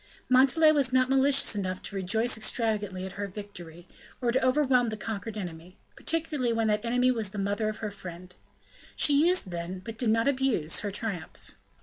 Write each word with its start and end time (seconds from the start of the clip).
Montalais 0.29 0.71
was 0.71 0.91
not 0.91 1.09
malicious 1.11 1.53
enough 1.55 1.79
to 1.83 1.95
rejoice 1.95 2.35
extravagantly 2.35 3.05
at 3.05 3.11
her 3.11 3.27
victory, 3.27 3.87
or 4.19 4.31
to 4.31 4.43
overwhelm 4.43 4.89
the 4.89 4.97
conquered 4.97 5.37
enemy, 5.37 5.77
particularly 5.95 6.51
when 6.51 6.67
that 6.69 6.83
enemy 6.83 7.11
was 7.11 7.29
the 7.29 7.37
mother 7.37 7.69
of 7.69 7.77
her 7.85 7.91
friend; 7.91 8.35
she 8.95 9.27
used 9.27 9.51
then, 9.51 9.77
but 9.77 9.99
did 9.99 10.09
not 10.09 10.27
abuse 10.27 10.79
her 10.79 10.89
triumph. 10.89 11.51